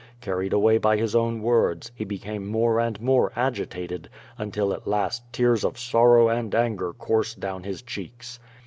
[0.19, 5.21] Carried away by his own words, he became more and more agitated, until at last
[5.31, 8.39] tears of sorrow and anger coursed down his cheeks.